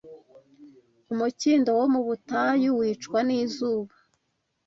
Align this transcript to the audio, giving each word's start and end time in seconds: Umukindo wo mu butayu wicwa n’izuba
Umukindo 1.13 1.69
wo 1.79 1.85
mu 1.93 2.01
butayu 2.07 2.69
wicwa 2.79 3.19
n’izuba 3.27 3.93